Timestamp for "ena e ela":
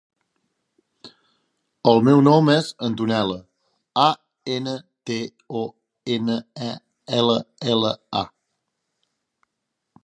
6.17-7.39